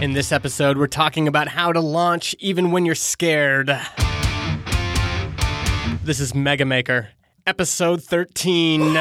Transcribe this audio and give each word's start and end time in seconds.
In 0.00 0.12
this 0.12 0.30
episode, 0.30 0.78
we're 0.78 0.86
talking 0.86 1.26
about 1.26 1.48
how 1.48 1.72
to 1.72 1.80
launch 1.80 2.32
even 2.38 2.70
when 2.70 2.86
you're 2.86 2.94
scared. 2.94 3.66
This 6.04 6.20
is 6.20 6.36
Mega 6.36 6.64
Maker, 6.64 7.08
episode 7.48 8.04
13. 8.04 8.94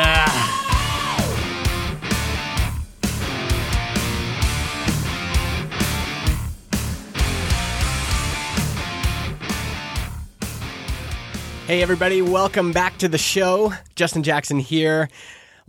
Hey, 11.68 11.84
everybody, 11.84 12.24
welcome 12.24 12.72
back 12.72 12.98
to 12.98 13.08
the 13.08 13.20
show. 13.20 13.72
Justin 13.96 14.24
Jackson 14.24 14.58
here. 14.58 15.10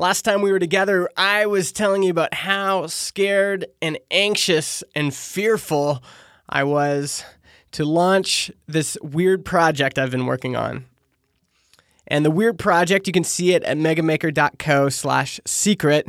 Last 0.00 0.22
time 0.22 0.42
we 0.42 0.52
were 0.52 0.60
together, 0.60 1.10
I 1.16 1.46
was 1.46 1.72
telling 1.72 2.04
you 2.04 2.12
about 2.12 2.32
how 2.32 2.86
scared 2.86 3.66
and 3.82 3.98
anxious 4.12 4.84
and 4.94 5.12
fearful 5.12 6.04
I 6.48 6.62
was 6.62 7.24
to 7.72 7.84
launch 7.84 8.48
this 8.68 8.96
weird 9.02 9.44
project 9.44 9.98
I've 9.98 10.12
been 10.12 10.26
working 10.26 10.54
on. 10.54 10.84
And 12.06 12.24
the 12.24 12.30
weird 12.30 12.60
project, 12.60 13.08
you 13.08 13.12
can 13.12 13.24
see 13.24 13.54
it 13.54 13.64
at 13.64 13.76
megamaker.co 13.76 14.88
slash 14.88 15.40
secret. 15.44 16.06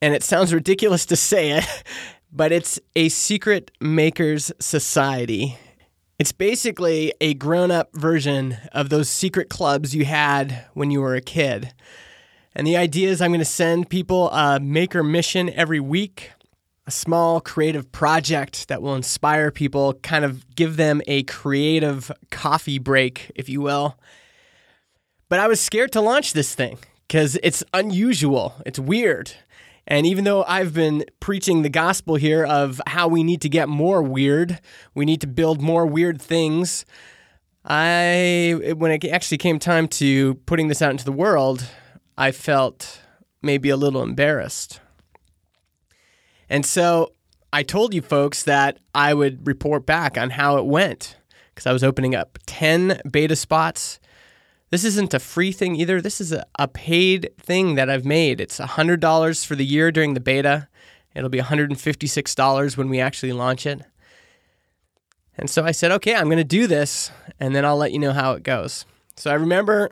And 0.00 0.14
it 0.14 0.22
sounds 0.22 0.54
ridiculous 0.54 1.04
to 1.06 1.16
say 1.16 1.50
it, 1.50 1.84
but 2.32 2.50
it's 2.50 2.80
a 2.96 3.10
secret 3.10 3.70
makers 3.78 4.52
society. 4.58 5.58
It's 6.18 6.32
basically 6.32 7.12
a 7.20 7.34
grown 7.34 7.70
up 7.70 7.90
version 7.92 8.56
of 8.72 8.88
those 8.88 9.10
secret 9.10 9.50
clubs 9.50 9.94
you 9.94 10.06
had 10.06 10.64
when 10.72 10.90
you 10.90 11.02
were 11.02 11.14
a 11.14 11.20
kid. 11.20 11.74
And 12.60 12.66
the 12.66 12.76
idea 12.76 13.08
is 13.08 13.22
I'm 13.22 13.30
going 13.30 13.38
to 13.38 13.44
send 13.46 13.88
people 13.88 14.30
a 14.32 14.60
maker 14.60 15.02
mission 15.02 15.48
every 15.48 15.80
week, 15.80 16.32
a 16.86 16.90
small 16.90 17.40
creative 17.40 17.90
project 17.90 18.68
that 18.68 18.82
will 18.82 18.94
inspire 18.94 19.50
people, 19.50 19.94
kind 19.94 20.26
of 20.26 20.44
give 20.56 20.76
them 20.76 21.00
a 21.06 21.22
creative 21.22 22.12
coffee 22.30 22.78
break, 22.78 23.32
if 23.34 23.48
you 23.48 23.62
will. 23.62 23.96
But 25.30 25.40
I 25.40 25.48
was 25.48 25.58
scared 25.58 25.90
to 25.92 26.02
launch 26.02 26.34
this 26.34 26.54
thing 26.54 26.76
because 27.08 27.38
it's 27.42 27.64
unusual, 27.72 28.56
it's 28.66 28.78
weird. 28.78 29.32
And 29.86 30.04
even 30.04 30.24
though 30.24 30.44
I've 30.44 30.74
been 30.74 31.06
preaching 31.18 31.62
the 31.62 31.70
gospel 31.70 32.16
here 32.16 32.44
of 32.44 32.78
how 32.86 33.08
we 33.08 33.22
need 33.22 33.40
to 33.40 33.48
get 33.48 33.70
more 33.70 34.02
weird, 34.02 34.60
we 34.94 35.06
need 35.06 35.22
to 35.22 35.26
build 35.26 35.62
more 35.62 35.86
weird 35.86 36.20
things, 36.20 36.84
I 37.64 38.74
when 38.76 38.90
it 38.90 39.02
actually 39.06 39.38
came 39.38 39.58
time 39.58 39.88
to 39.88 40.34
putting 40.44 40.68
this 40.68 40.82
out 40.82 40.90
into 40.90 41.06
the 41.06 41.10
world, 41.12 41.66
I 42.16 42.32
felt 42.32 43.00
maybe 43.42 43.70
a 43.70 43.76
little 43.76 44.02
embarrassed. 44.02 44.80
And 46.48 46.66
so 46.66 47.12
I 47.52 47.62
told 47.62 47.94
you 47.94 48.02
folks 48.02 48.42
that 48.44 48.78
I 48.94 49.14
would 49.14 49.46
report 49.46 49.86
back 49.86 50.18
on 50.18 50.30
how 50.30 50.58
it 50.58 50.66
went 50.66 51.16
because 51.54 51.66
I 51.66 51.72
was 51.72 51.84
opening 51.84 52.14
up 52.14 52.38
10 52.46 53.00
beta 53.10 53.36
spots. 53.36 54.00
This 54.70 54.84
isn't 54.84 55.14
a 55.14 55.18
free 55.18 55.52
thing 55.52 55.74
either. 55.76 56.00
This 56.00 56.20
is 56.20 56.32
a, 56.32 56.44
a 56.58 56.68
paid 56.68 57.30
thing 57.38 57.74
that 57.74 57.90
I've 57.90 58.04
made. 58.04 58.40
It's 58.40 58.58
$100 58.58 59.46
for 59.46 59.56
the 59.56 59.64
year 59.64 59.90
during 59.90 60.14
the 60.14 60.20
beta. 60.20 60.68
It'll 61.14 61.28
be 61.28 61.40
$156 61.40 62.76
when 62.76 62.88
we 62.88 63.00
actually 63.00 63.32
launch 63.32 63.66
it. 63.66 63.82
And 65.36 65.50
so 65.50 65.64
I 65.64 65.72
said, 65.72 65.90
okay, 65.92 66.14
I'm 66.14 66.26
going 66.26 66.38
to 66.38 66.44
do 66.44 66.66
this, 66.66 67.10
and 67.40 67.54
then 67.54 67.64
I'll 67.64 67.76
let 67.76 67.92
you 67.92 67.98
know 67.98 68.12
how 68.12 68.32
it 68.32 68.42
goes. 68.42 68.84
So 69.16 69.30
I 69.30 69.34
remember 69.34 69.90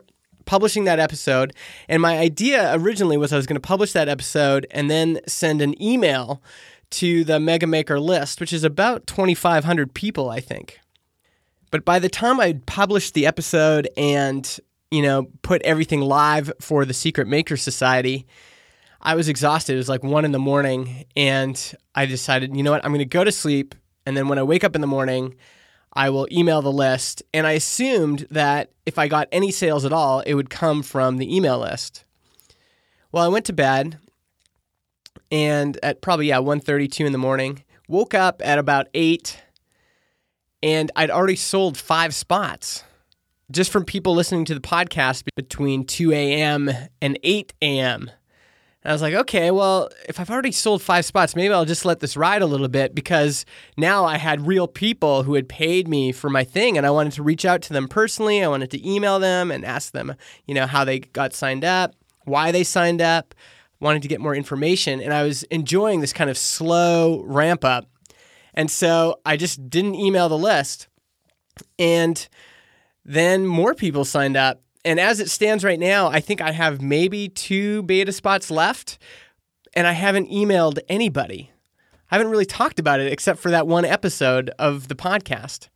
publishing 0.49 0.85
that 0.85 0.97
episode. 0.97 1.53
And 1.87 2.01
my 2.01 2.17
idea 2.17 2.75
originally 2.75 3.17
was 3.17 3.31
I 3.31 3.35
was 3.35 3.45
going 3.45 3.61
to 3.61 3.67
publish 3.67 3.93
that 3.93 4.09
episode 4.09 4.65
and 4.71 4.89
then 4.89 5.19
send 5.27 5.61
an 5.61 5.79
email 5.79 6.41
to 6.89 7.23
the 7.23 7.39
Mega 7.39 7.67
Maker 7.67 7.99
list, 7.99 8.41
which 8.41 8.51
is 8.51 8.63
about 8.63 9.05
2,500 9.05 9.93
people, 9.93 10.31
I 10.31 10.39
think. 10.39 10.79
But 11.69 11.85
by 11.85 11.99
the 11.99 12.09
time 12.09 12.39
I'd 12.39 12.65
published 12.65 13.13
the 13.13 13.27
episode 13.27 13.87
and, 13.95 14.59
you 14.89 15.03
know, 15.03 15.27
put 15.43 15.61
everything 15.61 16.01
live 16.01 16.51
for 16.59 16.83
the 16.83 16.95
Secret 16.95 17.27
Maker 17.27 17.55
Society, 17.55 18.25
I 19.01 19.13
was 19.13 19.29
exhausted. 19.29 19.73
It 19.73 19.77
was 19.77 19.87
like 19.87 20.03
one 20.03 20.25
in 20.25 20.31
the 20.31 20.39
morning. 20.39 21.05
And 21.15 21.75
I 21.93 22.07
decided, 22.07 22.57
you 22.57 22.63
know 22.63 22.71
what, 22.71 22.83
I'm 22.83 22.89
going 22.89 22.97
to 22.97 23.05
go 23.05 23.23
to 23.23 23.31
sleep. 23.31 23.75
And 24.07 24.17
then 24.17 24.27
when 24.27 24.39
I 24.39 24.43
wake 24.43 24.63
up 24.63 24.73
in 24.73 24.81
the 24.81 24.87
morning, 24.87 25.35
I 25.93 26.09
will 26.09 26.27
email 26.31 26.61
the 26.61 26.71
list. 26.71 27.23
And 27.33 27.47
I 27.47 27.53
assumed 27.53 28.27
that 28.31 28.71
if 28.85 28.97
I 28.97 29.07
got 29.07 29.27
any 29.31 29.51
sales 29.51 29.85
at 29.85 29.93
all, 29.93 30.21
it 30.21 30.33
would 30.33 30.49
come 30.49 30.83
from 30.83 31.17
the 31.17 31.35
email 31.35 31.59
list. 31.59 32.05
Well, 33.11 33.23
I 33.23 33.27
went 33.27 33.45
to 33.45 33.53
bed 33.53 33.97
and 35.31 35.77
at 35.83 36.01
probably 36.01 36.27
yeah 36.27 36.37
1:32 36.37 37.05
in 37.05 37.11
the 37.11 37.17
morning, 37.17 37.63
woke 37.87 38.13
up 38.13 38.41
at 38.43 38.59
about 38.59 38.87
8 38.93 39.41
and 40.61 40.91
I'd 40.95 41.09
already 41.09 41.35
sold 41.35 41.77
5 41.77 42.13
spots 42.13 42.83
just 43.51 43.71
from 43.71 43.85
people 43.85 44.13
listening 44.13 44.45
to 44.45 44.53
the 44.53 44.59
podcast 44.59 45.23
between 45.35 45.85
2 45.85 46.11
a.m. 46.11 46.69
and 47.01 47.17
8 47.23 47.53
a.m. 47.61 48.11
And 48.83 48.91
I 48.91 48.93
was 48.93 49.01
like, 49.01 49.13
okay, 49.13 49.51
well, 49.51 49.89
if 50.07 50.19
I've 50.19 50.29
already 50.29 50.53
sold 50.53 50.81
five 50.81 51.03
spots, 51.03 51.35
maybe 51.35 51.53
I'll 51.53 51.65
just 51.65 51.83
let 51.83 51.99
this 51.99 52.15
ride 52.15 52.41
a 52.41 52.45
little 52.45 52.69
bit 52.69 52.95
because 52.95 53.45
now 53.75 54.05
I 54.05 54.17
had 54.17 54.47
real 54.47 54.67
people 54.67 55.23
who 55.23 55.33
had 55.33 55.49
paid 55.49 55.87
me 55.87 56.13
for 56.13 56.29
my 56.29 56.45
thing 56.45 56.77
and 56.77 56.85
I 56.85 56.89
wanted 56.89 57.11
to 57.13 57.23
reach 57.23 57.43
out 57.43 57.61
to 57.63 57.73
them 57.73 57.89
personally. 57.89 58.41
I 58.41 58.47
wanted 58.47 58.71
to 58.71 58.89
email 58.89 59.19
them 59.19 59.51
and 59.51 59.65
ask 59.65 59.91
them, 59.91 60.15
you 60.45 60.53
know, 60.53 60.65
how 60.65 60.85
they 60.85 60.99
got 60.99 61.33
signed 61.33 61.65
up, 61.65 61.93
why 62.23 62.53
they 62.53 62.63
signed 62.63 63.01
up, 63.01 63.35
wanted 63.81 64.01
to 64.01 64.07
get 64.07 64.21
more 64.21 64.35
information. 64.35 65.01
And 65.01 65.13
I 65.13 65.23
was 65.23 65.43
enjoying 65.43 65.99
this 65.99 66.13
kind 66.13 66.29
of 66.29 66.37
slow 66.37 67.21
ramp 67.23 67.65
up. 67.65 67.85
And 68.53 68.71
so 68.71 69.19
I 69.25 69.35
just 69.35 69.69
didn't 69.69 69.95
email 69.95 70.29
the 70.29 70.37
list. 70.37 70.87
And 71.77 72.27
then 73.03 73.45
more 73.45 73.73
people 73.73 74.05
signed 74.05 74.37
up 74.37 74.61
and 74.85 74.99
as 74.99 75.19
it 75.19 75.29
stands 75.29 75.63
right 75.63 75.79
now, 75.79 76.07
I 76.07 76.19
think 76.19 76.41
I 76.41 76.51
have 76.51 76.81
maybe 76.81 77.27
two 77.27 77.83
beta 77.83 78.11
spots 78.11 78.49
left, 78.49 78.97
and 79.73 79.85
I 79.85 79.91
haven't 79.91 80.29
emailed 80.29 80.79
anybody. 80.87 81.51
I 82.09 82.15
haven't 82.15 82.31
really 82.31 82.45
talked 82.45 82.79
about 82.79 82.99
it 82.99 83.11
except 83.11 83.39
for 83.39 83.51
that 83.51 83.67
one 83.67 83.85
episode 83.85 84.49
of 84.57 84.87
the 84.87 84.95
podcast. 84.95 85.67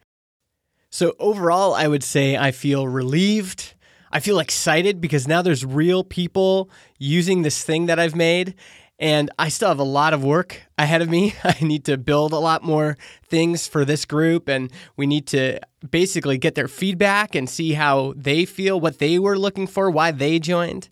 So, 0.90 1.16
overall, 1.20 1.74
I 1.74 1.88
would 1.88 2.04
say 2.04 2.38
I 2.38 2.52
feel 2.52 2.88
relieved. 2.88 3.74
I 4.12 4.20
feel 4.20 4.40
excited 4.40 5.02
because 5.02 5.28
now 5.28 5.42
there's 5.42 5.66
real 5.66 6.04
people 6.04 6.70
using 7.00 7.42
this 7.42 7.64
thing 7.64 7.88
that 7.88 8.00
I've 8.00 8.16
made. 8.16 8.56
And 9.00 9.32
I 9.40 9.50
still 9.50 9.70
have 9.70 9.80
a 9.80 9.84
lot 9.84 10.14
of 10.14 10.24
work 10.24 10.62
ahead 10.78 11.02
of 11.02 11.10
me. 11.10 11.34
I 11.44 11.58
need 11.62 11.84
to 11.86 11.98
build 11.98 12.32
a 12.32 12.40
lot 12.40 12.64
more 12.64 12.98
things 13.28 13.68
for 13.68 13.86
this 13.86 14.06
group, 14.06 14.48
and 14.48 14.72
we 14.96 15.08
need 15.08 15.28
to 15.28 15.60
basically 15.90 16.38
get 16.38 16.56
their 16.56 16.68
feedback 16.68 17.36
and 17.36 17.50
see 17.50 17.74
how 17.74 18.14
they 18.16 18.46
feel, 18.46 18.80
what 18.80 19.00
they 19.00 19.20
were 19.20 19.38
looking 19.38 19.68
for, 19.68 19.90
why 19.90 20.12
they 20.12 20.40
joined. 20.40 20.90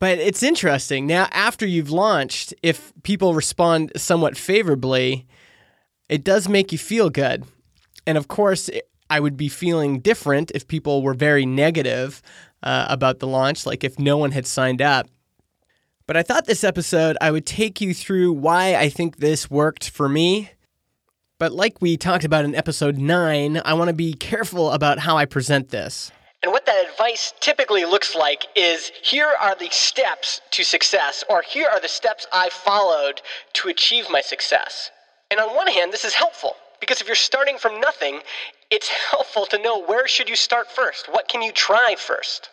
But 0.00 0.18
it's 0.18 0.42
interesting. 0.42 1.06
Now, 1.06 1.28
after 1.32 1.66
you've 1.66 1.90
launched, 1.90 2.54
if 2.62 2.92
people 3.02 3.34
respond 3.34 3.92
somewhat 3.96 4.36
favorably, 4.36 5.26
it 6.08 6.22
does 6.22 6.48
make 6.48 6.70
you 6.70 6.78
feel 6.78 7.10
good. 7.10 7.44
And 8.06 8.16
of 8.16 8.28
course, 8.28 8.70
I 9.10 9.20
would 9.20 9.36
be 9.36 9.48
feeling 9.48 10.00
different 10.00 10.52
if 10.54 10.68
people 10.68 11.02
were 11.02 11.14
very 11.14 11.46
negative 11.46 12.22
uh, 12.62 12.86
about 12.88 13.18
the 13.18 13.26
launch, 13.26 13.66
like 13.66 13.82
if 13.82 13.98
no 13.98 14.16
one 14.16 14.30
had 14.30 14.46
signed 14.46 14.82
up. 14.82 15.08
But 16.06 16.16
I 16.16 16.22
thought 16.22 16.46
this 16.46 16.64
episode 16.64 17.18
I 17.20 17.30
would 17.30 17.44
take 17.44 17.80
you 17.80 17.92
through 17.92 18.32
why 18.32 18.76
I 18.76 18.88
think 18.88 19.16
this 19.16 19.50
worked 19.50 19.90
for 19.90 20.08
me. 20.08 20.50
But 21.38 21.52
like 21.52 21.80
we 21.80 21.96
talked 21.96 22.24
about 22.24 22.44
in 22.44 22.56
episode 22.56 22.98
9, 22.98 23.62
I 23.64 23.74
want 23.74 23.88
to 23.88 23.94
be 23.94 24.12
careful 24.12 24.72
about 24.72 24.98
how 24.98 25.16
I 25.16 25.24
present 25.24 25.68
this. 25.68 26.10
And 26.42 26.50
what 26.50 26.66
that 26.66 26.84
advice 26.90 27.32
typically 27.38 27.84
looks 27.84 28.16
like 28.16 28.46
is 28.56 28.90
here 29.02 29.32
are 29.40 29.54
the 29.54 29.68
steps 29.70 30.40
to 30.50 30.64
success, 30.64 31.22
or 31.30 31.42
here 31.42 31.68
are 31.68 31.80
the 31.80 31.88
steps 31.88 32.26
I 32.32 32.48
followed 32.48 33.22
to 33.54 33.68
achieve 33.68 34.06
my 34.10 34.20
success. 34.20 34.90
And 35.30 35.38
on 35.38 35.54
one 35.54 35.68
hand, 35.68 35.92
this 35.92 36.04
is 36.04 36.14
helpful 36.14 36.56
because 36.80 37.00
if 37.00 37.06
you're 37.06 37.14
starting 37.14 37.56
from 37.56 37.80
nothing, 37.80 38.20
it's 38.70 38.88
helpful 38.88 39.46
to 39.46 39.62
know 39.62 39.80
where 39.80 40.08
should 40.08 40.28
you 40.28 40.36
start 40.36 40.68
first? 40.68 41.06
What 41.08 41.28
can 41.28 41.42
you 41.42 41.52
try 41.52 41.94
first? 41.96 42.50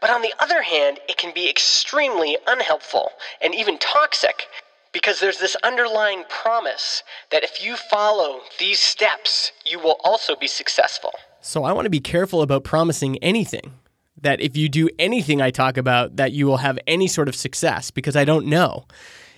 But 0.00 0.10
on 0.10 0.22
the 0.22 0.34
other 0.40 0.62
hand, 0.62 0.98
it 1.08 1.16
can 1.16 1.32
be 1.32 1.48
extremely 1.48 2.38
unhelpful 2.48 3.10
and 3.40 3.54
even 3.54 3.78
toxic 3.78 4.48
because 4.94 5.20
there's 5.20 5.38
this 5.38 5.56
underlying 5.62 6.24
promise 6.30 7.02
that 7.30 7.44
if 7.44 7.62
you 7.62 7.76
follow 7.76 8.40
these 8.58 8.78
steps, 8.78 9.52
you 9.66 9.78
will 9.78 9.96
also 10.04 10.34
be 10.36 10.46
successful. 10.46 11.10
So 11.42 11.64
I 11.64 11.72
want 11.72 11.84
to 11.84 11.90
be 11.90 12.00
careful 12.00 12.40
about 12.40 12.64
promising 12.64 13.18
anything. 13.18 13.74
That 14.22 14.40
if 14.40 14.56
you 14.56 14.70
do 14.70 14.88
anything 14.98 15.42
I 15.42 15.50
talk 15.50 15.76
about, 15.76 16.16
that 16.16 16.32
you 16.32 16.46
will 16.46 16.58
have 16.58 16.78
any 16.86 17.08
sort 17.08 17.28
of 17.28 17.34
success 17.34 17.90
because 17.90 18.16
I 18.16 18.24
don't 18.24 18.46
know. 18.46 18.86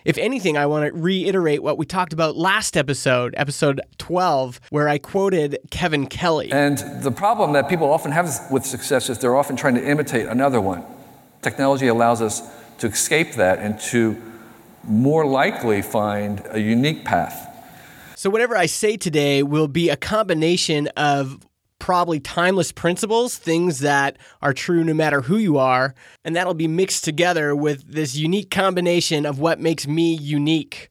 If 0.05 0.19
anything, 0.19 0.57
I 0.57 0.67
want 0.67 0.87
to 0.87 0.97
reiterate 0.97 1.65
what 1.65 1.79
we 1.79 1.87
talked 1.87 2.13
about 2.13 2.37
last 2.37 2.77
episode, 2.77 3.35
episode 3.37 3.81
12, 3.99 4.61
where 4.71 4.89
I 4.89 4.99
quoted 4.99 5.59
Kevin 5.71 6.07
Kelly. 6.07 6.53
And 6.53 6.79
the 7.03 7.11
problem 7.11 7.55
that 7.55 7.69
people 7.69 7.91
often 7.91 8.13
have 8.13 8.31
with 8.53 8.65
success 8.65 9.11
is 9.11 9.19
they're 9.19 9.35
often 9.35 9.57
trying 9.57 9.75
to 9.75 9.85
imitate 9.85 10.27
another 10.27 10.61
one. 10.61 10.85
Technology 11.43 11.89
allows 11.89 12.23
us 12.23 12.49
to 12.79 12.87
escape 12.87 13.33
that 13.33 13.59
and 13.59 13.81
to 13.81 14.17
more 14.89 15.27
likely 15.27 15.83
find 15.83 16.43
a 16.51 16.61
unique 16.61 17.05
path. 17.05 17.53
So, 18.17 18.31
whatever 18.31 18.57
I 18.57 18.67
say 18.67 18.97
today 18.97 19.43
will 19.43 19.69
be 19.69 19.91
a 19.91 19.97
combination 19.97 20.89
of 20.97 21.39
probably 21.79 22.19
timeless 22.19 22.73
principles, 22.73 23.37
things 23.37 23.81
that 23.81 24.17
are 24.43 24.53
true 24.53 24.83
no 24.83 24.95
matter 24.95 25.21
who 25.21 25.37
you 25.37 25.59
are, 25.59 25.95
and 26.25 26.35
that'll 26.35 26.55
be 26.55 26.69
mixed 26.69 27.05
together 27.05 27.55
with 27.55 27.87
this 27.87 28.17
unique 28.17 28.51
combination 28.51 29.27
of 29.27 29.39
what 29.39 29.61
makes 29.61 29.87
me 29.87 30.15
unique. 30.15 30.89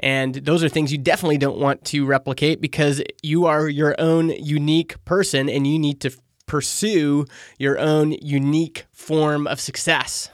And 0.00 0.34
those 0.34 0.62
are 0.62 0.68
things 0.68 0.92
you 0.92 0.98
definitely 0.98 1.38
don't 1.38 1.58
want 1.58 1.84
to 1.86 2.04
replicate 2.04 2.60
because 2.60 3.02
you 3.22 3.46
are 3.46 3.68
your 3.68 3.94
own 3.98 4.30
unique 4.30 5.02
person 5.04 5.48
and 5.48 5.66
you 5.66 5.78
need 5.78 6.00
to 6.02 6.10
pursue 6.46 7.24
your 7.58 7.78
own 7.78 8.12
unique 8.12 8.84
form 8.92 9.46
of 9.46 9.58
success. 9.58 10.30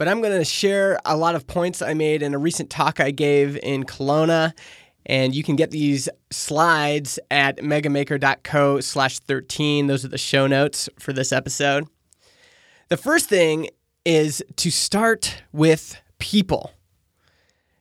But 0.00 0.08
I'm 0.08 0.22
going 0.22 0.38
to 0.38 0.46
share 0.46 0.98
a 1.04 1.14
lot 1.14 1.34
of 1.34 1.46
points 1.46 1.82
I 1.82 1.92
made 1.92 2.22
in 2.22 2.32
a 2.32 2.38
recent 2.38 2.70
talk 2.70 3.00
I 3.00 3.10
gave 3.10 3.58
in 3.62 3.84
Kelowna 3.84 4.54
and 5.04 5.34
you 5.34 5.42
can 5.42 5.56
get 5.56 5.72
these 5.72 6.08
slides 6.30 7.18
at 7.30 7.58
megamaker.co 7.58 8.80
slash 8.80 9.18
13. 9.18 9.88
Those 9.88 10.02
are 10.06 10.08
the 10.08 10.16
show 10.16 10.46
notes 10.46 10.88
for 10.98 11.12
this 11.12 11.32
episode. 11.32 11.86
The 12.88 12.96
first 12.96 13.28
thing 13.28 13.68
is 14.06 14.42
to 14.56 14.70
start 14.70 15.42
with 15.52 16.00
people. 16.18 16.72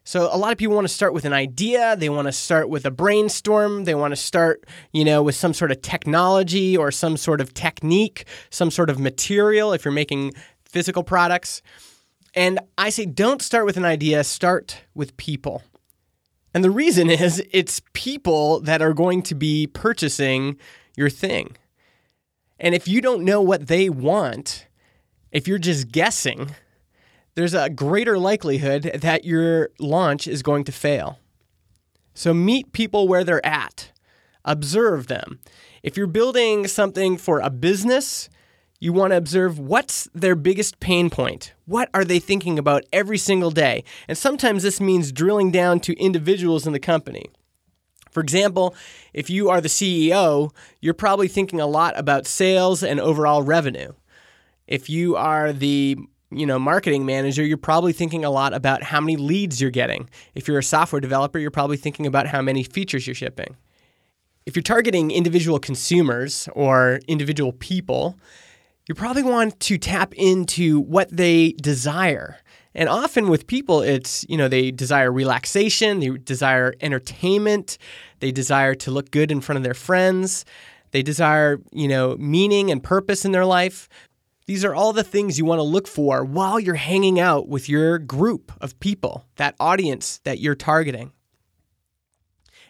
So 0.03 0.27
a 0.29 0.35
lot 0.35 0.51
of 0.51 0.57
people 0.57 0.75
want 0.75 0.89
to 0.89 0.93
start 0.93 1.13
with 1.13 1.23
an 1.23 1.31
idea, 1.31 1.95
they 1.95 2.09
want 2.09 2.27
to 2.27 2.33
start 2.33 2.67
with 2.67 2.85
a 2.85 2.91
brainstorm, 2.91 3.85
they 3.85 3.95
want 3.95 4.11
to 4.11 4.17
start, 4.17 4.65
you 4.91 5.05
know, 5.05 5.23
with 5.23 5.35
some 5.35 5.53
sort 5.53 5.71
of 5.71 5.81
technology 5.81 6.75
or 6.75 6.91
some 6.91 7.15
sort 7.15 7.39
of 7.39 7.53
technique, 7.53 8.25
some 8.49 8.71
sort 8.71 8.89
of 8.89 8.99
material 8.99 9.71
if 9.71 9.85
you're 9.85 9.93
making 9.93 10.33
physical 10.65 11.01
products. 11.01 11.61
And 12.35 12.59
I 12.77 12.89
say 12.89 13.05
don't 13.05 13.41
start 13.41 13.65
with 13.65 13.77
an 13.77 13.85
idea, 13.85 14.23
start 14.23 14.81
with 14.93 15.17
people. 15.17 15.63
And 16.53 16.63
the 16.63 16.71
reason 16.71 17.09
is 17.09 17.43
it's 17.51 17.81
people 17.93 18.59
that 18.61 18.81
are 18.81 18.93
going 18.93 19.21
to 19.23 19.35
be 19.35 19.67
purchasing 19.67 20.57
your 20.95 21.09
thing. 21.09 21.57
And 22.59 22.75
if 22.75 22.87
you 22.87 23.01
don't 23.01 23.23
know 23.23 23.41
what 23.41 23.67
they 23.67 23.89
want, 23.89 24.67
if 25.31 25.47
you're 25.47 25.57
just 25.57 25.91
guessing, 25.91 26.55
there's 27.35 27.53
a 27.53 27.69
greater 27.69 28.17
likelihood 28.17 28.99
that 29.01 29.23
your 29.23 29.69
launch 29.79 30.27
is 30.27 30.43
going 30.43 30.65
to 30.65 30.71
fail. 30.71 31.19
So 32.13 32.33
meet 32.33 32.73
people 32.73 33.07
where 33.07 33.23
they're 33.23 33.45
at, 33.45 33.93
observe 34.43 35.07
them. 35.07 35.39
If 35.81 35.95
you're 35.95 36.07
building 36.07 36.67
something 36.67 37.17
for 37.17 37.39
a 37.39 37.49
business, 37.49 38.29
you 38.79 38.93
want 38.93 39.11
to 39.11 39.17
observe 39.17 39.59
what's 39.59 40.07
their 40.13 40.35
biggest 40.35 40.79
pain 40.79 41.09
point. 41.09 41.53
What 41.65 41.89
are 41.93 42.05
they 42.05 42.19
thinking 42.19 42.57
about 42.57 42.85
every 42.93 43.17
single 43.17 43.51
day? 43.51 43.83
And 44.07 44.17
sometimes 44.17 44.63
this 44.63 44.79
means 44.79 45.11
drilling 45.11 45.51
down 45.51 45.79
to 45.81 45.93
individuals 45.99 46.65
in 46.65 46.73
the 46.73 46.79
company. 46.79 47.25
For 48.11 48.21
example, 48.21 48.73
if 49.13 49.29
you 49.29 49.49
are 49.49 49.61
the 49.61 49.67
CEO, 49.67 50.51
you're 50.81 50.93
probably 50.93 51.27
thinking 51.27 51.59
a 51.59 51.67
lot 51.67 51.97
about 51.97 52.25
sales 52.25 52.81
and 52.81 52.99
overall 52.99 53.43
revenue. 53.43 53.93
If 54.67 54.89
you 54.89 55.15
are 55.15 55.51
the 55.51 55.97
you 56.31 56.45
know, 56.45 56.59
marketing 56.59 57.05
manager, 57.05 57.43
you're 57.43 57.57
probably 57.57 57.93
thinking 57.93 58.23
a 58.23 58.29
lot 58.29 58.53
about 58.53 58.83
how 58.83 59.01
many 59.01 59.17
leads 59.17 59.59
you're 59.59 59.71
getting. 59.71 60.09
If 60.35 60.47
you're 60.47 60.59
a 60.59 60.63
software 60.63 60.99
developer, 60.99 61.39
you're 61.39 61.51
probably 61.51 61.77
thinking 61.77 62.05
about 62.05 62.27
how 62.27 62.41
many 62.41 62.63
features 62.63 63.07
you're 63.07 63.15
shipping. 63.15 63.57
If 64.45 64.55
you're 64.55 64.63
targeting 64.63 65.11
individual 65.11 65.59
consumers 65.59 66.47
or 66.53 66.99
individual 67.07 67.53
people, 67.53 68.17
you 68.89 68.95
probably 68.95 69.21
want 69.21 69.59
to 69.59 69.77
tap 69.77 70.15
into 70.15 70.79
what 70.79 71.15
they 71.15 71.51
desire. 71.51 72.39
And 72.73 72.89
often 72.89 73.29
with 73.29 73.45
people, 73.45 73.81
it's, 73.81 74.25
you 74.27 74.35
know, 74.35 74.47
they 74.47 74.71
desire 74.71 75.11
relaxation, 75.11 75.99
they 75.99 76.09
desire 76.09 76.73
entertainment, 76.81 77.77
they 78.19 78.31
desire 78.31 78.73
to 78.75 78.89
look 78.89 79.11
good 79.11 79.31
in 79.31 79.41
front 79.41 79.57
of 79.57 79.63
their 79.63 79.75
friends, 79.75 80.43
they 80.89 81.03
desire, 81.03 81.59
you 81.71 81.87
know, 81.87 82.17
meaning 82.17 82.71
and 82.71 82.83
purpose 82.83 83.25
in 83.25 83.31
their 83.31 83.45
life. 83.45 83.87
These 84.47 84.65
are 84.65 84.73
all 84.73 84.91
the 84.91 85.03
things 85.03 85.37
you 85.37 85.45
want 85.45 85.59
to 85.59 85.63
look 85.63 85.87
for 85.87 86.25
while 86.25 86.59
you're 86.59 86.73
hanging 86.73 87.19
out 87.19 87.47
with 87.47 87.69
your 87.69 87.99
group 87.99 88.51
of 88.59 88.79
people, 88.79 89.27
that 89.35 89.53
audience 89.59 90.19
that 90.23 90.39
you're 90.39 90.55
targeting. 90.55 91.11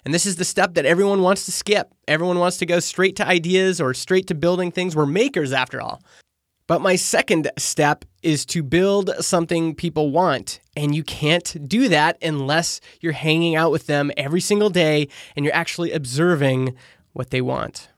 And 0.06 0.14
this 0.14 0.26
is 0.26 0.38
the 0.38 0.46
step 0.46 0.76
that 0.76 0.86
everyone 0.86 1.22
wants 1.22 1.46
to 1.46 1.52
skip. 1.52 1.94
Everyone 2.08 2.40
wants 2.40 2.58
to 2.58 2.66
go 2.66 2.80
straight 2.80 3.16
to 3.18 3.28
ideas 3.28 3.82
or 3.82 3.94
straight 3.94 4.28
to 4.28 4.36
building 4.36 4.72
things. 4.72 4.96
We're 4.96 5.06
makers 5.06 5.52
after 5.54 5.82
all. 5.82 6.02
But 6.68 6.82
my 6.82 6.96
second 6.96 7.50
step 7.58 8.06
is 8.22 8.46
to 8.48 8.62
build 8.62 9.10
something 9.20 9.74
people 9.74 10.12
want. 10.12 10.60
And 10.78 10.94
you 10.94 11.04
can't 11.04 11.68
do 11.68 11.90
that 11.90 12.18
unless 12.22 12.80
you're 13.02 13.12
hanging 13.12 13.56
out 13.56 13.72
with 13.72 13.88
them 13.88 14.12
every 14.16 14.40
single 14.40 14.70
day 14.70 15.08
and 15.36 15.44
you're 15.44 15.56
actually 15.56 15.92
observing 15.92 16.76
what 17.14 17.32
they 17.32 17.42
want. 17.42 17.90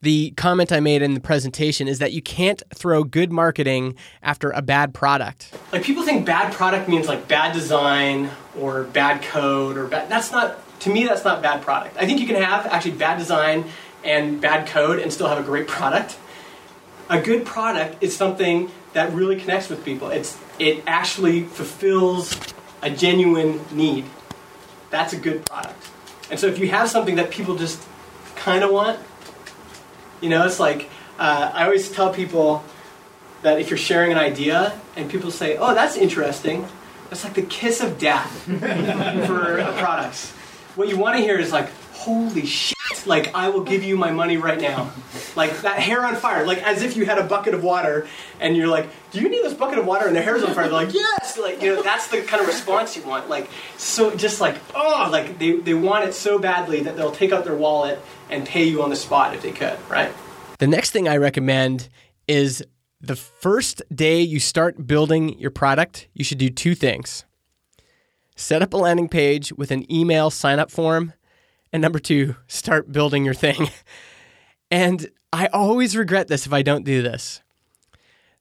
The 0.00 0.30
comment 0.36 0.70
I 0.70 0.78
made 0.78 1.02
in 1.02 1.14
the 1.14 1.20
presentation 1.20 1.88
is 1.88 1.98
that 1.98 2.12
you 2.12 2.22
can't 2.22 2.62
throw 2.72 3.02
good 3.02 3.32
marketing 3.32 3.96
after 4.22 4.50
a 4.52 4.62
bad 4.62 4.94
product. 4.94 5.52
Like 5.72 5.82
people 5.82 6.04
think 6.04 6.24
bad 6.24 6.52
product 6.52 6.88
means 6.88 7.08
like 7.08 7.26
bad 7.26 7.52
design 7.52 8.30
or 8.56 8.84
bad 8.84 9.22
code 9.22 9.76
or 9.76 9.88
bad, 9.88 10.08
that's 10.08 10.30
not 10.30 10.56
to 10.80 10.90
me, 10.90 11.04
that's 11.04 11.24
not 11.24 11.42
bad 11.42 11.62
product. 11.62 11.96
I 11.96 12.06
think 12.06 12.20
you 12.20 12.26
can 12.28 12.40
have 12.40 12.66
actually 12.66 12.92
bad 12.92 13.18
design 13.18 13.64
and 14.04 14.40
bad 14.40 14.68
code 14.68 15.00
and 15.00 15.12
still 15.12 15.28
have 15.28 15.38
a 15.38 15.42
great 15.42 15.66
product. 15.66 16.16
A 17.10 17.20
good 17.20 17.44
product 17.44 18.00
is 18.00 18.16
something 18.16 18.70
that 18.92 19.12
really 19.12 19.40
connects 19.40 19.68
with 19.68 19.84
people. 19.84 20.10
It's 20.10 20.38
it 20.60 20.84
actually 20.86 21.42
fulfills 21.42 22.38
a 22.82 22.90
genuine 22.90 23.60
need. 23.72 24.04
That's 24.90 25.12
a 25.12 25.18
good 25.18 25.44
product. 25.44 25.90
And 26.30 26.38
so 26.38 26.46
if 26.46 26.58
you 26.58 26.68
have 26.68 26.88
something 26.88 27.16
that 27.16 27.30
people 27.30 27.56
just 27.56 27.84
kind 28.36 28.62
of 28.62 28.70
want, 28.70 29.00
you 30.20 30.28
know, 30.28 30.44
it's 30.44 30.60
like 30.60 30.88
uh, 31.18 31.50
I 31.54 31.64
always 31.64 31.90
tell 31.90 32.12
people 32.12 32.64
that 33.42 33.60
if 33.60 33.70
you're 33.70 33.78
sharing 33.78 34.12
an 34.12 34.18
idea 34.18 34.78
and 34.96 35.10
people 35.10 35.30
say, 35.30 35.56
"Oh, 35.56 35.74
that's 35.74 35.96
interesting," 35.96 36.66
that's 37.08 37.24
like 37.24 37.34
the 37.34 37.42
kiss 37.42 37.80
of 37.80 37.98
death 37.98 38.42
for 39.26 39.62
products 39.78 40.32
what 40.78 40.88
you 40.88 40.96
want 40.96 41.16
to 41.16 41.22
hear 41.22 41.36
is 41.38 41.52
like, 41.52 41.68
holy 41.92 42.46
shit, 42.46 42.76
like 43.04 43.34
I 43.34 43.48
will 43.48 43.64
give 43.64 43.82
you 43.82 43.96
my 43.96 44.12
money 44.12 44.36
right 44.36 44.60
now. 44.60 44.92
Like 45.34 45.62
that 45.62 45.80
hair 45.80 46.04
on 46.04 46.14
fire, 46.14 46.46
like 46.46 46.62
as 46.62 46.82
if 46.82 46.96
you 46.96 47.04
had 47.04 47.18
a 47.18 47.24
bucket 47.24 47.52
of 47.52 47.64
water 47.64 48.06
and 48.38 48.56
you're 48.56 48.68
like, 48.68 48.88
do 49.10 49.20
you 49.20 49.28
need 49.28 49.42
this 49.42 49.54
bucket 49.54 49.78
of 49.78 49.86
water? 49.86 50.06
And 50.06 50.14
the 50.14 50.22
hair's 50.22 50.44
on 50.44 50.54
fire. 50.54 50.64
They're 50.64 50.72
like, 50.72 50.94
yes, 50.94 51.36
like 51.36 51.60
you 51.60 51.74
know, 51.74 51.82
that's 51.82 52.06
the 52.08 52.22
kind 52.22 52.40
of 52.40 52.46
response 52.46 52.96
you 52.96 53.02
want. 53.02 53.28
Like 53.28 53.50
so, 53.76 54.14
just 54.14 54.40
like 54.40 54.56
oh, 54.74 55.08
like 55.10 55.40
they 55.40 55.56
they 55.56 55.74
want 55.74 56.04
it 56.04 56.14
so 56.14 56.38
badly 56.38 56.82
that 56.82 56.96
they'll 56.96 57.10
take 57.10 57.32
out 57.32 57.44
their 57.44 57.56
wallet 57.56 57.98
and 58.30 58.46
pay 58.46 58.64
you 58.64 58.82
on 58.82 58.90
the 58.90 58.96
spot 58.96 59.34
if 59.34 59.42
they 59.42 59.52
could, 59.52 59.78
right? 59.88 60.12
The 60.58 60.66
next 60.66 60.90
thing 60.90 61.08
I 61.08 61.16
recommend 61.16 61.88
is 62.26 62.64
the 63.00 63.16
first 63.16 63.82
day 63.94 64.20
you 64.20 64.40
start 64.40 64.86
building 64.86 65.38
your 65.38 65.50
product, 65.50 66.08
you 66.14 66.24
should 66.24 66.38
do 66.38 66.50
two 66.50 66.74
things 66.74 67.24
set 68.38 68.62
up 68.62 68.72
a 68.72 68.76
landing 68.76 69.08
page 69.08 69.52
with 69.54 69.70
an 69.70 69.90
email 69.92 70.30
sign 70.30 70.58
up 70.58 70.70
form. 70.70 71.12
And 71.72 71.82
number 71.82 71.98
two, 71.98 72.36
start 72.46 72.92
building 72.92 73.24
your 73.24 73.34
thing. 73.34 73.68
and 74.70 75.10
I 75.32 75.48
always 75.48 75.96
regret 75.96 76.28
this 76.28 76.46
if 76.46 76.52
I 76.52 76.62
don't 76.62 76.84
do 76.84 77.02
this. 77.02 77.42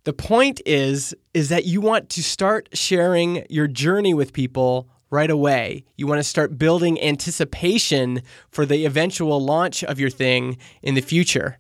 The 0.04 0.14
point 0.14 0.62
is 0.66 1.14
is 1.34 1.50
that 1.50 1.66
you 1.66 1.82
want 1.82 2.10
to 2.12 2.24
start 2.24 2.70
sharing 2.72 3.46
your 3.50 3.68
journey 3.68 4.14
with 4.14 4.32
people 4.32 4.88
right 5.10 5.30
away. 5.30 5.84
You 5.96 6.08
want 6.08 6.20
to 6.20 6.24
start 6.24 6.58
building 6.58 7.02
anticipation 7.02 8.22
for 8.50 8.66
the 8.66 8.86
eventual 8.86 9.44
launch 9.44 9.84
of 9.84 10.00
your 10.00 10.10
thing 10.10 10.58
in 10.82 10.96
the 10.96 11.02
future. 11.02 11.58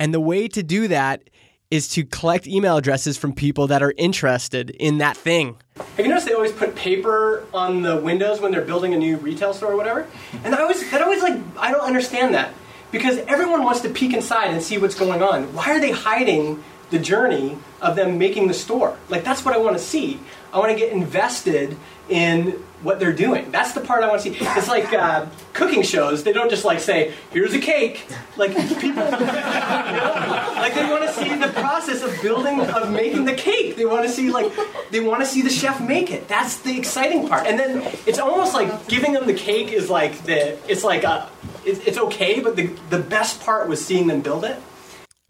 And 0.00 0.14
the 0.14 0.20
way 0.20 0.48
to 0.48 0.62
do 0.62 0.88
that 0.88 1.28
is 1.70 1.88
to 1.88 2.04
collect 2.04 2.46
email 2.46 2.78
addresses 2.78 3.18
from 3.18 3.32
people 3.32 3.66
that 3.66 3.82
are 3.82 3.92
interested 3.98 4.70
in 4.70 4.98
that 4.98 5.16
thing. 5.16 5.56
Have 5.76 6.00
you 6.00 6.08
noticed 6.08 6.26
they 6.26 6.32
always 6.32 6.52
put 6.52 6.74
paper 6.74 7.44
on 7.52 7.82
the 7.82 7.96
windows 7.96 8.40
when 8.40 8.52
they're 8.52 8.64
building 8.64 8.94
a 8.94 8.96
new 8.96 9.18
retail 9.18 9.52
store 9.52 9.72
or 9.72 9.76
whatever? 9.76 10.06
And 10.44 10.54
I 10.54 10.62
always 10.62 10.90
that 10.90 11.02
always 11.02 11.22
like 11.22 11.38
I 11.58 11.70
don't 11.70 11.82
understand 11.82 12.34
that. 12.34 12.54
Because 12.90 13.18
everyone 13.26 13.64
wants 13.64 13.82
to 13.82 13.90
peek 13.90 14.14
inside 14.14 14.50
and 14.50 14.62
see 14.62 14.78
what's 14.78 14.94
going 14.94 15.22
on. 15.22 15.52
Why 15.52 15.76
are 15.76 15.80
they 15.80 15.90
hiding 15.90 16.64
the 16.90 16.98
journey 16.98 17.58
of 17.80 17.96
them 17.96 18.18
making 18.18 18.48
the 18.48 18.54
store? 18.54 18.96
Like 19.08 19.24
that's 19.24 19.44
what 19.44 19.54
I 19.54 19.58
want 19.58 19.76
to 19.76 19.82
see. 19.82 20.20
I 20.52 20.58
want 20.58 20.72
to 20.72 20.78
get 20.78 20.92
invested 20.92 21.76
in 22.08 22.62
what 22.82 23.00
they're 23.00 23.12
doing. 23.12 23.50
That's 23.50 23.72
the 23.72 23.80
part 23.80 24.04
I 24.04 24.08
want 24.08 24.22
to 24.22 24.30
see. 24.32 24.38
It's 24.40 24.68
like 24.68 24.92
uh, 24.92 25.26
cooking 25.52 25.82
shows. 25.82 26.22
They 26.22 26.32
don't 26.32 26.48
just 26.48 26.64
like 26.64 26.80
say, 26.80 27.12
"Here's 27.30 27.52
a 27.52 27.58
cake." 27.58 28.06
Like 28.36 28.54
people, 28.54 28.78
you 28.80 28.94
know, 28.94 30.52
like 30.56 30.74
they 30.74 30.88
want 30.88 31.04
to 31.04 31.12
see 31.12 31.34
the 31.34 31.48
process 31.54 32.02
of 32.02 32.20
building, 32.22 32.60
of 32.60 32.90
making 32.92 33.24
the 33.24 33.34
cake. 33.34 33.76
They 33.76 33.84
want 33.84 34.06
to 34.06 34.08
see 34.08 34.30
like 34.30 34.52
they 34.90 35.00
want 35.00 35.20
to 35.20 35.26
see 35.26 35.42
the 35.42 35.50
chef 35.50 35.80
make 35.80 36.10
it. 36.10 36.28
That's 36.28 36.58
the 36.58 36.78
exciting 36.78 37.28
part. 37.28 37.46
And 37.46 37.58
then 37.58 37.82
it's 38.06 38.18
almost 38.18 38.54
like 38.54 38.86
giving 38.88 39.12
them 39.12 39.26
the 39.26 39.34
cake 39.34 39.72
is 39.72 39.90
like 39.90 40.22
the. 40.24 40.58
It's 40.70 40.84
like 40.84 41.04
a, 41.04 41.28
it's, 41.64 41.98
okay, 41.98 42.40
but 42.40 42.56
the 42.56 42.68
the 42.90 42.98
best 42.98 43.40
part 43.40 43.68
was 43.68 43.84
seeing 43.84 44.06
them 44.06 44.20
build 44.20 44.44
it. 44.44 44.56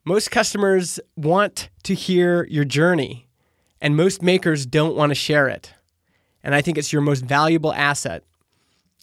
Most 0.08 0.30
customers 0.30 0.98
want 1.16 1.68
to 1.82 1.92
hear 1.92 2.46
your 2.46 2.64
journey, 2.64 3.28
and 3.78 3.94
most 3.94 4.22
makers 4.22 4.64
don't 4.64 4.96
want 4.96 5.10
to 5.10 5.14
share 5.14 5.48
it. 5.48 5.74
And 6.42 6.54
I 6.54 6.62
think 6.62 6.78
it's 6.78 6.94
your 6.94 7.02
most 7.02 7.26
valuable 7.26 7.74
asset. 7.74 8.24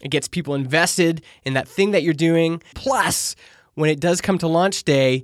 It 0.01 0.09
gets 0.09 0.27
people 0.27 0.55
invested 0.55 1.21
in 1.43 1.53
that 1.53 1.67
thing 1.67 1.91
that 1.91 2.01
you're 2.01 2.15
doing. 2.15 2.59
Plus, 2.73 3.35
when 3.75 3.91
it 3.91 3.99
does 3.99 4.19
come 4.19 4.39
to 4.39 4.47
launch 4.47 4.83
day, 4.83 5.21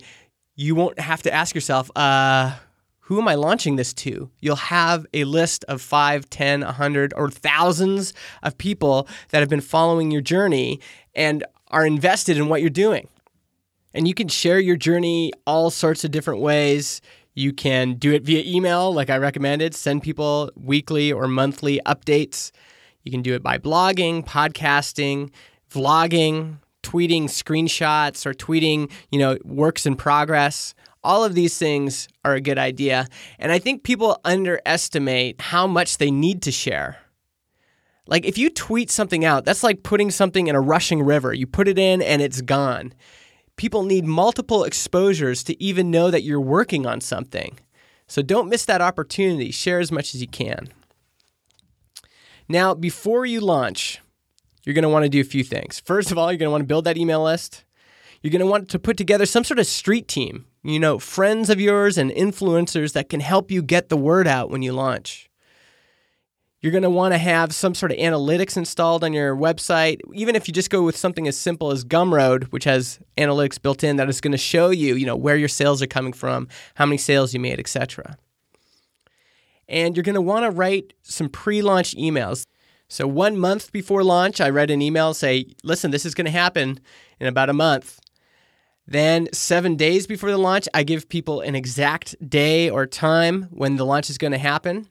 you 0.55 0.75
won't 0.75 0.99
have 0.99 1.23
to 1.23 1.33
ask 1.33 1.55
yourself, 1.55 1.89
uh, 1.95 2.55
who 2.99 3.19
am 3.19 3.27
I 3.27 3.33
launching 3.33 3.75
this 3.75 3.91
to? 3.95 4.29
You'll 4.39 4.57
have 4.57 5.07
a 5.15 5.23
list 5.23 5.63
of 5.63 5.81
5, 5.81 6.29
10, 6.29 6.61
100, 6.61 7.11
or 7.15 7.31
thousands 7.31 8.13
of 8.43 8.55
people 8.55 9.07
that 9.29 9.39
have 9.39 9.49
been 9.49 9.61
following 9.61 10.11
your 10.11 10.21
journey 10.21 10.79
and 11.15 11.43
are 11.69 11.87
invested 11.87 12.37
in 12.37 12.49
what 12.49 12.61
you're 12.61 12.69
doing. 12.69 13.07
And 13.93 14.07
you 14.07 14.13
can 14.13 14.27
share 14.27 14.59
your 14.59 14.77
journey 14.77 15.31
all 15.45 15.69
sorts 15.69 16.03
of 16.03 16.11
different 16.11 16.41
ways. 16.41 17.01
You 17.33 17.53
can 17.53 17.95
do 17.95 18.13
it 18.13 18.23
via 18.23 18.43
email, 18.45 18.93
like 18.93 19.09
I 19.09 19.17
recommended, 19.17 19.73
send 19.73 20.03
people 20.03 20.51
weekly 20.55 21.11
or 21.11 21.27
monthly 21.27 21.79
updates. 21.85 22.51
You 23.03 23.11
can 23.11 23.21
do 23.21 23.33
it 23.33 23.41
by 23.41 23.57
blogging, 23.57 24.25
podcasting, 24.25 25.31
vlogging, 25.71 26.57
tweeting 26.83 27.23
screenshots 27.23 28.25
or 28.25 28.33
tweeting, 28.33 28.91
you 29.11 29.19
know, 29.19 29.37
works 29.43 29.85
in 29.85 29.95
progress. 29.95 30.73
All 31.03 31.23
of 31.23 31.33
these 31.33 31.57
things 31.57 32.07
are 32.23 32.33
a 32.33 32.41
good 32.41 32.57
idea. 32.57 33.07
And 33.39 33.51
I 33.51 33.59
think 33.59 33.83
people 33.83 34.19
underestimate 34.23 35.41
how 35.41 35.67
much 35.67 35.97
they 35.97 36.11
need 36.11 36.41
to 36.43 36.51
share. 36.51 36.97
Like 38.07 38.25
if 38.25 38.37
you 38.37 38.49
tweet 38.49 38.91
something 38.91 39.23
out, 39.23 39.45
that's 39.45 39.63
like 39.63 39.83
putting 39.83 40.11
something 40.11 40.47
in 40.47 40.55
a 40.55 40.61
rushing 40.61 41.01
river. 41.01 41.33
You 41.33 41.47
put 41.47 41.67
it 41.67 41.79
in 41.79 42.01
and 42.01 42.21
it's 42.21 42.41
gone. 42.41 42.93
People 43.61 43.83
need 43.83 44.05
multiple 44.05 44.63
exposures 44.63 45.43
to 45.43 45.63
even 45.63 45.91
know 45.91 46.09
that 46.09 46.23
you're 46.23 46.41
working 46.41 46.87
on 46.87 46.99
something. 46.99 47.59
So 48.07 48.23
don't 48.23 48.49
miss 48.49 48.65
that 48.65 48.81
opportunity. 48.81 49.51
Share 49.51 49.79
as 49.79 49.91
much 49.91 50.15
as 50.15 50.21
you 50.21 50.27
can. 50.27 50.69
Now, 52.49 52.73
before 52.73 53.23
you 53.27 53.39
launch, 53.39 54.01
you're 54.63 54.73
going 54.73 54.81
to 54.81 54.89
want 54.89 55.05
to 55.05 55.09
do 55.09 55.21
a 55.21 55.23
few 55.23 55.43
things. 55.43 55.79
First 55.79 56.11
of 56.11 56.17
all, 56.17 56.31
you're 56.31 56.39
going 56.39 56.47
to 56.47 56.51
want 56.51 56.63
to 56.63 56.67
build 56.67 56.85
that 56.85 56.97
email 56.97 57.23
list. 57.23 57.63
You're 58.23 58.31
going 58.31 58.39
to 58.39 58.47
want 58.47 58.67
to 58.69 58.79
put 58.79 58.97
together 58.97 59.27
some 59.27 59.43
sort 59.43 59.59
of 59.59 59.67
street 59.67 60.07
team, 60.07 60.47
you 60.63 60.79
know, 60.79 60.97
friends 60.97 61.51
of 61.51 61.61
yours 61.61 61.99
and 61.99 62.09
influencers 62.09 62.93
that 62.93 63.09
can 63.09 63.19
help 63.19 63.51
you 63.51 63.61
get 63.61 63.89
the 63.89 63.95
word 63.95 64.27
out 64.27 64.49
when 64.49 64.63
you 64.63 64.73
launch. 64.73 65.29
You're 66.61 66.71
going 66.71 66.83
to 66.83 66.91
want 66.91 67.15
to 67.15 67.17
have 67.17 67.55
some 67.55 67.73
sort 67.73 67.91
of 67.91 67.97
analytics 67.97 68.55
installed 68.55 69.03
on 69.03 69.13
your 69.13 69.35
website, 69.35 69.99
even 70.13 70.35
if 70.35 70.47
you 70.47 70.53
just 70.53 70.69
go 70.69 70.83
with 70.83 70.95
something 70.95 71.27
as 71.27 71.35
simple 71.35 71.71
as 71.71 71.83
Gumroad, 71.83 72.43
which 72.45 72.65
has 72.65 72.99
analytics 73.17 73.59
built 73.59 73.83
in 73.83 73.95
that 73.95 74.07
is 74.09 74.21
going 74.21 74.31
to 74.31 74.37
show 74.37 74.69
you, 74.69 74.93
you 74.93 75.07
know, 75.07 75.15
where 75.15 75.35
your 75.35 75.47
sales 75.47 75.81
are 75.81 75.87
coming 75.87 76.13
from, 76.13 76.47
how 76.75 76.85
many 76.85 76.97
sales 76.97 77.33
you 77.33 77.39
made, 77.39 77.59
etc. 77.59 78.15
And 79.67 79.95
you're 79.95 80.03
going 80.03 80.13
to 80.13 80.21
want 80.21 80.45
to 80.45 80.51
write 80.51 80.93
some 81.01 81.29
pre-launch 81.29 81.95
emails. 81.95 82.45
So 82.87 83.07
one 83.07 83.37
month 83.37 83.71
before 83.71 84.03
launch, 84.03 84.39
I 84.39 84.51
write 84.51 84.69
an 84.69 84.83
email 84.83 85.15
say, 85.15 85.47
"Listen, 85.63 85.89
this 85.89 86.05
is 86.05 86.13
going 86.13 86.25
to 86.25 86.31
happen 86.31 86.79
in 87.19 87.25
about 87.25 87.49
a 87.49 87.53
month." 87.53 87.99
Then, 88.85 89.29
seven 89.31 89.77
days 89.77 90.05
before 90.05 90.29
the 90.29 90.37
launch, 90.37 90.67
I 90.73 90.83
give 90.83 91.07
people 91.07 91.39
an 91.41 91.55
exact 91.55 92.15
day 92.29 92.69
or 92.69 92.85
time 92.85 93.43
when 93.49 93.77
the 93.77 93.85
launch 93.85 94.09
is 94.09 94.17
going 94.17 94.33
to 94.33 94.37
happen. 94.37 94.89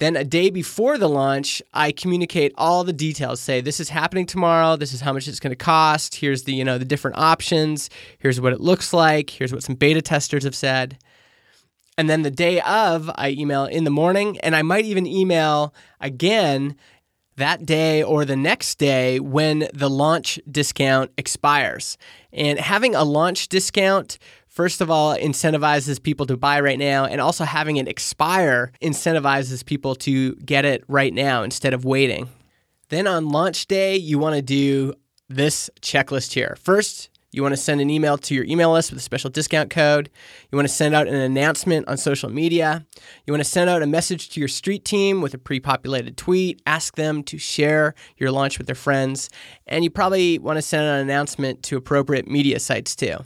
Then, 0.00 0.16
a 0.16 0.24
day 0.24 0.50
before 0.50 0.98
the 0.98 1.08
launch, 1.08 1.62
I 1.72 1.92
communicate 1.92 2.52
all 2.56 2.82
the 2.82 2.92
details. 2.92 3.40
Say, 3.40 3.60
this 3.60 3.78
is 3.78 3.88
happening 3.88 4.26
tomorrow. 4.26 4.76
This 4.76 4.92
is 4.92 5.00
how 5.00 5.12
much 5.12 5.28
it's 5.28 5.38
going 5.38 5.52
to 5.52 5.56
cost. 5.56 6.16
Here's 6.16 6.42
the 6.42 6.52
you 6.52 6.64
know 6.64 6.78
the 6.78 6.84
different 6.84 7.16
options. 7.16 7.90
Here's 8.18 8.40
what 8.40 8.52
it 8.52 8.60
looks 8.60 8.92
like. 8.92 9.30
Here's 9.30 9.52
what 9.52 9.62
some 9.62 9.76
beta 9.76 10.02
testers 10.02 10.44
have 10.44 10.56
said. 10.56 10.98
And 11.96 12.10
then 12.10 12.22
the 12.22 12.30
day 12.30 12.60
of, 12.60 13.08
I 13.14 13.30
email 13.30 13.66
in 13.66 13.84
the 13.84 13.90
morning, 13.90 14.38
and 14.40 14.56
I 14.56 14.62
might 14.62 14.84
even 14.84 15.06
email 15.06 15.72
again 16.00 16.76
that 17.36 17.64
day 17.66 18.02
or 18.02 18.24
the 18.24 18.36
next 18.36 18.78
day 18.78 19.20
when 19.20 19.68
the 19.72 19.90
launch 19.90 20.38
discount 20.50 21.10
expires. 21.16 21.96
And 22.32 22.58
having 22.58 22.94
a 22.94 23.04
launch 23.04 23.48
discount, 23.48 24.18
first 24.54 24.80
of 24.80 24.90
all, 24.90 25.14
incentivizes 25.16 26.02
people 26.02 26.24
to 26.26 26.36
buy 26.36 26.60
right 26.60 26.78
now, 26.78 27.04
and 27.04 27.20
also 27.20 27.44
having 27.44 27.76
it 27.76 27.88
expire 27.88 28.72
incentivizes 28.80 29.64
people 29.64 29.94
to 29.96 30.34
get 30.36 30.64
it 30.64 30.84
right 30.88 31.12
now 31.12 31.42
instead 31.42 31.74
of 31.74 31.84
waiting. 31.84 32.28
Then 32.88 33.06
on 33.06 33.28
launch 33.28 33.66
day, 33.66 33.96
you 33.96 34.18
want 34.18 34.36
to 34.36 34.42
do 34.42 34.94
this 35.28 35.68
checklist 35.80 36.32
here. 36.32 36.56
First, 36.60 37.10
you 37.32 37.42
want 37.42 37.52
to 37.52 37.60
send 37.60 37.80
an 37.80 37.90
email 37.90 38.16
to 38.16 38.34
your 38.34 38.44
email 38.44 38.72
list 38.72 38.92
with 38.92 39.00
a 39.00 39.02
special 39.02 39.28
discount 39.28 39.68
code. 39.68 40.08
You 40.52 40.56
want 40.56 40.68
to 40.68 40.74
send 40.74 40.94
out 40.94 41.08
an 41.08 41.16
announcement 41.16 41.88
on 41.88 41.96
social 41.96 42.30
media. 42.30 42.86
You 43.26 43.32
want 43.32 43.42
to 43.42 43.50
send 43.50 43.68
out 43.68 43.82
a 43.82 43.88
message 43.88 44.28
to 44.30 44.40
your 44.40 44.48
street 44.48 44.84
team 44.84 45.20
with 45.20 45.34
a 45.34 45.38
pre 45.38 45.58
populated 45.58 46.16
tweet. 46.16 46.62
Ask 46.64 46.94
them 46.94 47.24
to 47.24 47.36
share 47.36 47.96
your 48.18 48.30
launch 48.30 48.58
with 48.58 48.68
their 48.68 48.76
friends. 48.76 49.30
And 49.66 49.82
you 49.82 49.90
probably 49.90 50.38
want 50.38 50.58
to 50.58 50.62
send 50.62 50.86
an 50.86 51.00
announcement 51.00 51.64
to 51.64 51.76
appropriate 51.76 52.28
media 52.28 52.60
sites 52.60 52.94
too. 52.94 53.16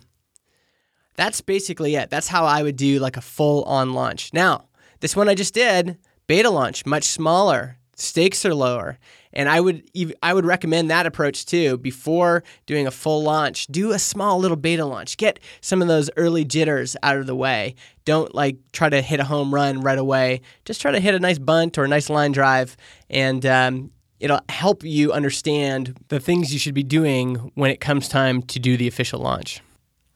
That's 1.19 1.41
basically 1.41 1.97
it. 1.97 2.11
That's 2.11 2.29
how 2.29 2.45
I 2.45 2.63
would 2.63 2.77
do 2.77 3.01
like 3.01 3.17
a 3.17 3.21
full 3.21 3.65
on 3.65 3.93
launch. 3.93 4.33
Now, 4.33 4.67
this 5.01 5.17
one 5.17 5.29
I 5.29 5.35
just 5.35 5.53
did, 5.53 5.99
beta 6.29 6.49
launch, 6.49 6.87
much 6.87 7.03
smaller, 7.03 7.77
stakes 7.97 8.47
are 8.47 8.55
lower. 8.55 9.01
And 9.33 9.49
I 9.49 9.61
would 9.61 9.83
I 10.23 10.33
would 10.33 10.47
recommend 10.47 10.91
that 10.91 11.07
approach 11.07 11.45
too. 11.45 11.77
Before 11.79 12.45
doing 12.67 12.87
a 12.87 12.93
full 12.93 13.25
launch, 13.25 13.67
do 13.67 13.91
a 13.91 13.99
small 13.99 14.39
little 14.39 14.57
beta 14.57 14.85
launch. 14.85 15.17
Get 15.17 15.41
some 15.61 15.83
of 15.83 15.89
those 15.89 16.09
early 16.17 16.45
jitters 16.45 16.97
out 17.03 17.17
of 17.17 17.27
the 17.27 17.35
way. 17.35 17.75
Don't 18.05 18.33
like 18.33 18.57
try 18.71 18.89
to 18.89 19.03
hit 19.03 19.19
a 19.19 19.25
home 19.25 19.53
run 19.53 19.81
right 19.81 19.99
away. 19.99 20.41
Just 20.65 20.81
try 20.81 20.93
to 20.93 21.01
hit 21.01 21.17
a 21.17 21.19
nice 21.19 21.41
bunt 21.41 21.79
or 21.79 21.85
a 21.85 21.89
nice 21.89 22.09
line 22.09 22.31
drive, 22.31 22.77
and 23.11 23.45
um, 23.45 23.91
it'll 24.21 24.41
help 24.49 24.85
you 24.85 25.13
understand 25.13 25.99
the 26.11 26.21
things 26.21 26.53
you 26.53 26.61
should 26.61 26.75
be 26.75 26.85
doing 26.85 27.51
when 27.57 27.73
it 27.73 27.81
comes 27.81 28.09
time 28.09 28.41
to 28.43 28.61
do 28.61 28.77
the 28.77 28.87
official 28.87 29.19
launch. 29.19 29.61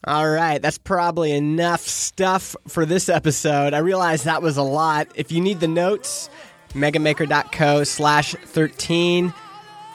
All 0.05 0.29
right, 0.29 0.61
that's 0.61 0.79
probably 0.79 1.31
enough 1.31 1.83
stuff 1.83 2.57
for 2.67 2.85
this 2.85 3.09
episode. 3.09 3.73
I 3.73 3.79
realize 3.79 4.25
that 4.25 4.43
was 4.43 4.57
a 4.57 4.63
lot. 4.63 5.07
If 5.15 5.31
you 5.31 5.41
need 5.41 5.61
the 5.61 5.69
notes, 5.69 6.29
megamaker.co 6.73 7.85
slash 7.85 8.35
13. 8.35 9.33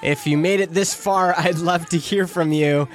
If 0.02 0.26
you 0.26 0.38
made 0.38 0.62
it 0.62 0.74
this 0.74 0.94
far, 0.94 1.34
I'd 1.38 1.58
love 1.58 1.88
to 1.90 1.98
hear 1.98 2.26
from 2.26 2.54
you. 2.54 2.88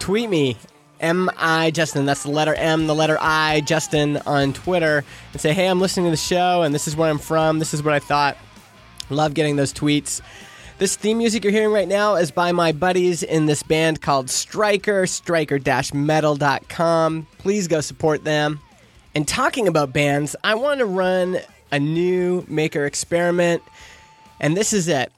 Tweet 0.00 0.28
me, 0.28 0.56
M-I 0.98 1.70
Justin. 1.70 2.04
That's 2.04 2.24
the 2.24 2.30
letter 2.30 2.54
M, 2.54 2.88
the 2.88 2.96
letter 2.96 3.16
I, 3.20 3.60
Justin 3.60 4.16
on 4.26 4.52
Twitter, 4.52 5.04
and 5.32 5.40
say, 5.40 5.52
hey, 5.52 5.68
I'm 5.68 5.80
listening 5.80 6.06
to 6.06 6.10
the 6.10 6.16
show, 6.16 6.62
and 6.62 6.74
this 6.74 6.88
is 6.88 6.96
where 6.96 7.08
I'm 7.08 7.18
from. 7.18 7.60
This 7.60 7.74
is 7.74 7.82
what 7.84 7.94
I 7.94 8.00
thought. 8.00 8.36
Love 9.08 9.34
getting 9.34 9.54
those 9.54 9.72
tweets. 9.72 10.20
This 10.78 10.94
theme 10.94 11.16
music 11.16 11.42
you're 11.42 11.54
hearing 11.54 11.72
right 11.72 11.88
now 11.88 12.16
is 12.16 12.30
by 12.30 12.52
my 12.52 12.72
buddies 12.72 13.22
in 13.22 13.46
this 13.46 13.62
band 13.62 14.02
called 14.02 14.28
Striker, 14.28 15.06
striker-metal.com. 15.06 17.26
Please 17.38 17.66
go 17.66 17.80
support 17.80 18.24
them. 18.24 18.60
And 19.14 19.26
talking 19.26 19.68
about 19.68 19.94
bands, 19.94 20.36
I 20.44 20.56
want 20.56 20.80
to 20.80 20.84
run 20.84 21.38
a 21.72 21.78
new 21.78 22.44
maker 22.46 22.84
experiment, 22.84 23.62
and 24.38 24.54
this 24.54 24.74
is 24.74 24.86
it. 24.86 25.10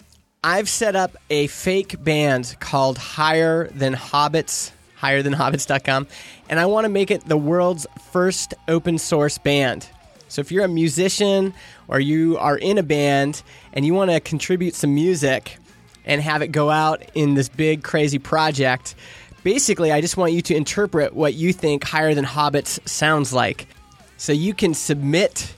I've 0.44 0.68
set 0.68 0.94
up 0.94 1.16
a 1.28 1.48
fake 1.48 2.04
band 2.04 2.54
called 2.60 2.96
Higher 2.96 3.66
Than 3.70 3.94
Hobbits, 3.94 4.70
higherthanhobbits.com, 5.00 6.06
and 6.48 6.60
I 6.60 6.66
want 6.66 6.84
to 6.84 6.88
make 6.88 7.10
it 7.10 7.26
the 7.26 7.36
world's 7.36 7.84
first 8.12 8.54
open 8.68 8.98
source 8.98 9.38
band. 9.38 9.88
So 10.28 10.40
if 10.40 10.52
you're 10.52 10.64
a 10.64 10.68
musician 10.68 11.54
or 11.88 12.00
you 12.00 12.38
are 12.38 12.56
in 12.56 12.78
a 12.78 12.82
band 12.82 13.42
and 13.72 13.84
you 13.84 13.94
want 13.94 14.10
to 14.10 14.20
contribute 14.20 14.74
some 14.74 14.94
music 14.94 15.56
and 16.04 16.20
have 16.20 16.42
it 16.42 16.48
go 16.48 16.70
out 16.70 17.02
in 17.14 17.34
this 17.34 17.48
big 17.48 17.82
crazy 17.82 18.18
project, 18.18 18.94
basically 19.42 19.90
I 19.90 20.00
just 20.00 20.16
want 20.16 20.32
you 20.32 20.42
to 20.42 20.54
interpret 20.54 21.14
what 21.14 21.34
you 21.34 21.52
think 21.52 21.84
Higher 21.84 22.14
Than 22.14 22.24
Hobbits 22.24 22.86
sounds 22.88 23.32
like. 23.32 23.66
So 24.16 24.32
you 24.32 24.52
can 24.52 24.74
submit 24.74 25.54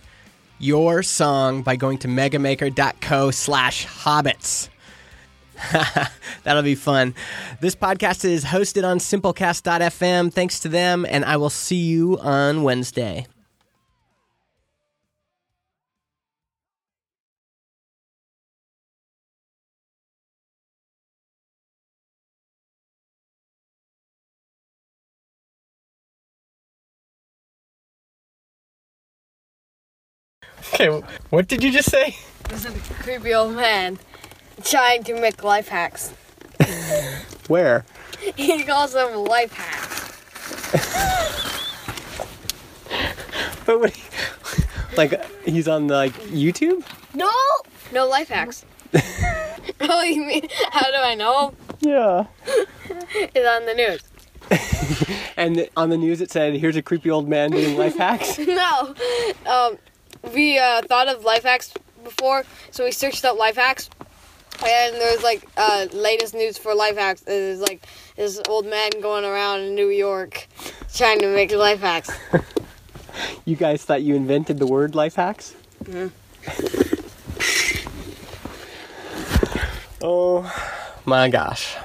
your 0.58 1.02
song 1.02 1.62
by 1.62 1.76
going 1.76 1.98
to 1.98 2.08
megamaker.co 2.08 3.30
slash 3.30 3.86
hobbits. 3.86 4.68
That'll 6.44 6.62
be 6.62 6.74
fun. 6.74 7.14
This 7.60 7.74
podcast 7.74 8.24
is 8.24 8.44
hosted 8.44 8.86
on 8.86 8.98
simplecast.fm. 8.98 10.32
Thanks 10.32 10.60
to 10.60 10.68
them, 10.68 11.06
and 11.08 11.24
I 11.24 11.36
will 11.36 11.50
see 11.50 11.76
you 11.76 12.18
on 12.18 12.62
Wednesday. 12.62 13.26
Okay, 30.80 31.06
what 31.28 31.46
did 31.46 31.62
you 31.62 31.70
just 31.70 31.90
say? 31.90 32.16
There's 32.48 32.64
a 32.64 32.70
creepy 33.02 33.34
old 33.34 33.54
man 33.54 33.98
trying 34.64 35.04
to 35.04 35.20
make 35.20 35.44
life 35.44 35.68
hacks. 35.68 36.08
Where? 37.48 37.84
He 38.36 38.64
calls 38.64 38.94
them 38.94 39.24
life 39.24 39.52
hacks. 39.52 40.12
But 43.66 43.80
what? 43.80 44.00
Like 44.96 45.22
he's 45.44 45.68
on 45.68 45.86
the, 45.86 45.94
like 45.96 46.14
YouTube? 46.32 46.82
No, 47.12 47.30
No 47.92 48.08
life 48.08 48.28
hacks. 48.28 48.64
oh, 49.80 50.02
you 50.02 50.24
mean 50.24 50.48
how 50.72 50.90
do 50.90 50.96
I 50.96 51.14
know? 51.14 51.52
Yeah. 51.80 52.24
It's 53.34 53.46
on 53.46 53.66
the 53.66 53.74
news. 53.74 54.00
And 55.36 55.68
on 55.76 55.90
the 55.90 55.96
news 55.96 56.20
it 56.20 56.30
said, 56.30 56.54
"Here's 56.54 56.76
a 56.76 56.82
creepy 56.82 57.10
old 57.10 57.28
man 57.28 57.50
doing 57.50 57.76
life 57.76 57.96
hacks." 57.96 58.38
No. 58.38 58.94
Um, 59.46 59.78
we 60.34 60.58
uh, 60.58 60.82
thought 60.82 61.08
of 61.08 61.24
life 61.24 61.44
hacks 61.44 61.72
before, 62.02 62.44
so 62.70 62.84
we 62.84 62.92
searched 62.92 63.24
up 63.24 63.38
life 63.38 63.56
hacks. 63.56 63.90
And 64.62 64.94
there's 64.96 65.22
like 65.22 65.48
uh, 65.56 65.86
latest 65.92 66.34
news 66.34 66.58
for 66.58 66.74
life 66.74 66.96
hacks 66.96 67.22
is 67.22 67.60
like 67.60 67.86
this 68.16 68.40
old 68.48 68.66
man 68.66 68.90
going 69.00 69.24
around 69.24 69.60
in 69.60 69.74
New 69.74 69.88
York 69.88 70.46
trying 70.94 71.18
to 71.20 71.34
make 71.34 71.52
life 71.52 71.80
hacks. 71.80 72.10
You 73.44 73.56
guys 73.56 73.84
thought 73.84 74.02
you 74.02 74.14
invented 74.14 74.58
the 74.58 74.66
word 74.66 74.94
life 74.94 75.16
hacks? 75.16 75.54
oh 80.02 80.50
my 81.04 81.28
gosh. 81.28 81.76